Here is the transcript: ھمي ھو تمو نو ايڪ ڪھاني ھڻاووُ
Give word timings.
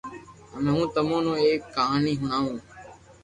ھمي 0.53 0.71
ھو 0.75 0.81
تمو 0.93 1.17
نو 1.25 1.33
ايڪ 1.43 1.61
ڪھاني 1.75 2.13
ھڻاووُ 2.21 2.55